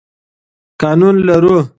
[0.81, 1.57] قانون لرو.